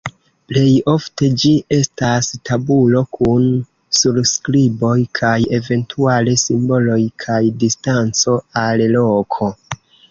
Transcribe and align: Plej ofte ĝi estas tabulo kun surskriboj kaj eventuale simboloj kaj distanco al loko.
Plej 0.51 0.69
ofte 0.93 1.27
ĝi 1.43 1.51
estas 1.77 2.29
tabulo 2.51 3.03
kun 3.17 3.45
surskriboj 3.99 4.97
kaj 5.21 5.37
eventuale 5.61 6.35
simboloj 6.49 7.01
kaj 7.27 7.41
distanco 7.67 8.39
al 8.69 8.89
loko. 8.99 9.55